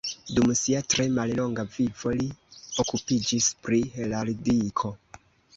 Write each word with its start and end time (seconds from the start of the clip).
Dum 0.35 0.53
sia 0.59 0.79
tre 0.93 1.05
mallonga 1.17 1.65
vivo 1.75 2.15
li 2.21 2.27
okupiĝis 2.85 3.53
pri 3.67 3.83
heraldiko. 3.99 4.95